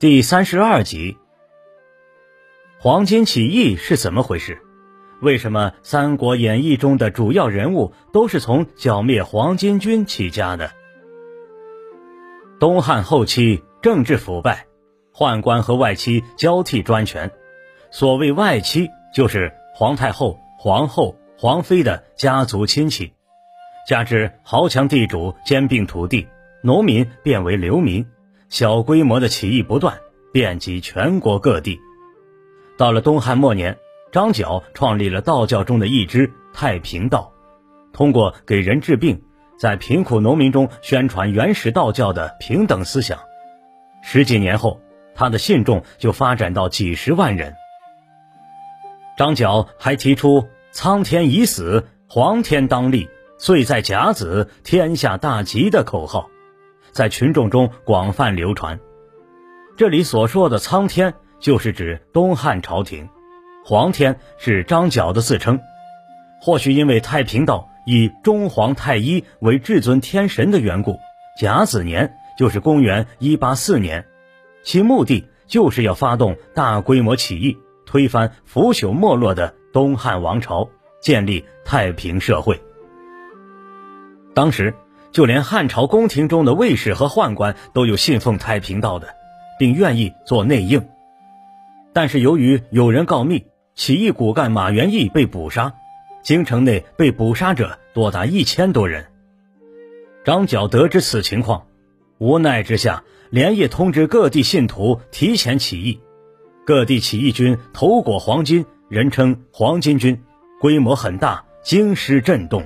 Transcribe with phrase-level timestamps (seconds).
[0.00, 1.18] 第三十二集，
[2.78, 4.58] 黄巾起义是怎么回事？
[5.20, 10.70] 为什么《三国演义》中的主要人物都是从剿灭黄巾军起家的？
[12.58, 14.64] 东汉后期政治腐败，
[15.12, 17.30] 宦官和外戚交替专权。
[17.90, 23.12] 所谓外戚，就是皇太后、皇后、皇妃的家族亲戚，
[23.86, 26.26] 加之豪强地主兼并土地，
[26.62, 28.06] 农民变为流民。
[28.50, 30.00] 小规模的起义不断，
[30.32, 31.80] 遍及全国各地。
[32.76, 33.78] 到了东汉末年，
[34.10, 37.32] 张角创立了道教中的一支太平道，
[37.92, 39.22] 通过给人治病，
[39.56, 43.20] 在贫苦农民中宣传原始道教的平等思想。
[44.02, 44.80] 十几年后，
[45.14, 47.54] 他的信众就发展到几十万人。
[49.16, 53.08] 张角还提出“苍天已死，黄天当立，
[53.38, 56.28] 岁在甲子，天下大吉”的口号。
[56.92, 58.78] 在群众中广泛流传。
[59.76, 63.06] 这里所说的苍天，就是指东汉朝廷；
[63.64, 65.58] 黄天是张角的自称。
[66.40, 70.98] 或许因为太平道以中皇太一为至尊天神的缘故，
[71.38, 74.06] 甲子年就是公元一八四年，
[74.62, 80.68] 其目的就是要发动大规模起义，推翻腐朽没落的东汉王朝，
[81.00, 82.60] 建立太平社会。
[84.34, 84.74] 当时。
[85.12, 89.08] 就连汉朝宫廷中的卫士和宦官都有信奉太平道的，
[89.58, 90.88] 并愿意做内应。
[91.92, 95.74] 但是由于有人告密，起义骨干马元义被捕杀，
[96.22, 99.06] 京城内被捕杀者多达一千多人。
[100.24, 101.66] 张角得知此情况，
[102.18, 106.00] 无奈之下，连夜通知各地信徒提前起义。
[106.64, 110.22] 各地起义军头裹黄金，人称黄巾军，
[110.60, 112.64] 规模很大，京师震动。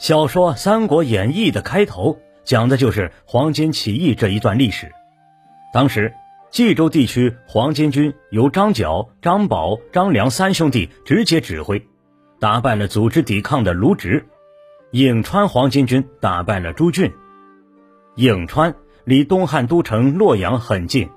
[0.00, 4.90] 小说《三国演义》的开头讲的就是黄巾起义这一段历史。
[5.74, 6.14] 当时，
[6.50, 11.86] 冀州地区黄巾军由张角、张宝、张良三兄弟直接指挥，
[12.38, 14.24] 打败了组织抵抗的卢植；
[14.90, 17.12] 颍川黄巾军打败了朱俊。
[18.16, 18.74] 颍川
[19.04, 21.10] 离东汉都城洛阳很近，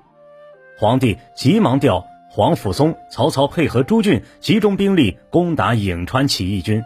[0.78, 6.82] 皇帝急忙调皇甫嵩、曹操配合朱俊集中兵力攻打颍川起义军。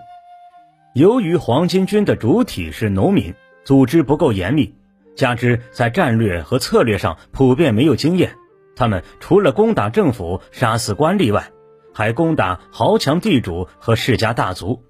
[0.99, 3.33] 由于黄巾军的主体是农民，
[3.65, 4.75] 组织不够严密，
[5.15, 8.35] 加之在战略和策略上普遍没有经验，
[8.75, 11.53] 他们除了攻打政府、杀死官吏外，
[11.95, 14.83] 还攻打豪强地主和世家大族，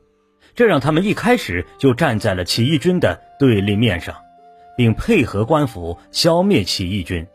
[0.54, 4.16] 这让他们一开始就站在了起义军的对立面上，
[4.78, 7.26] 并配合官府消灭起义军。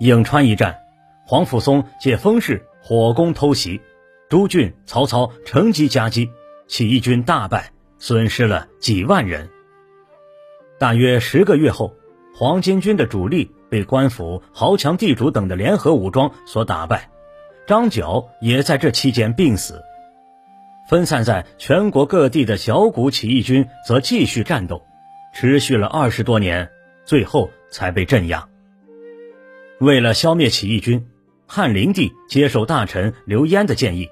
[0.00, 0.76] 颍川一战，
[1.24, 3.80] 黄甫嵩借风势火攻偷袭，
[4.28, 6.28] 朱俊、曹操乘机夹击。
[6.74, 7.70] 起义军大败，
[8.00, 9.48] 损失了几万人。
[10.76, 11.94] 大约十个月后，
[12.34, 17.08] 黄巾军的主力被官府、豪强地主等的联合武装所打败，
[17.64, 19.80] 张角也在这期间病死。
[20.90, 24.84] 分散在全国各地的小股起义军则继续战斗，
[25.32, 26.68] 持续了二十多年，
[27.04, 28.48] 最后才被镇压。
[29.78, 31.06] 为了消灭起义军，
[31.46, 34.08] 汉灵帝接受大臣刘焉的建议，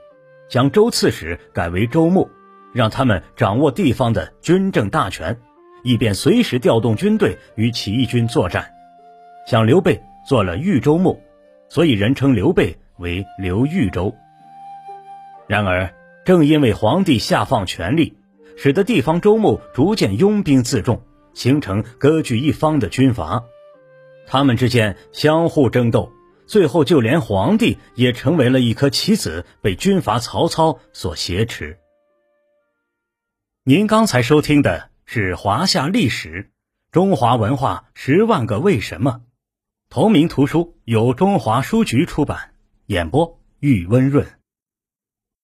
[0.48, 2.30] 将州刺史改为州牧。
[2.72, 5.38] 让他们掌握地方的军政大权，
[5.82, 8.72] 以便随时调动军队与起义军作战。
[9.46, 11.20] 像刘备做了豫州牧，
[11.68, 14.14] 所以人称刘备为刘豫州。
[15.48, 15.92] 然而，
[16.24, 18.16] 正因为皇帝下放权力，
[18.56, 21.02] 使得地方州牧逐渐拥兵自重，
[21.34, 23.42] 形成割据一方的军阀。
[24.26, 26.12] 他们之间相互争斗，
[26.46, 31.76] 最后就连皇帝也成为了一颗棋子，被军阀曹操所挟持。
[33.64, 36.28] 您刚才收听的是《华夏历史·
[36.90, 39.20] 中华文化十万个为什么》，
[39.88, 42.54] 同名图书由中华书局出版，
[42.86, 44.26] 演播玉温润。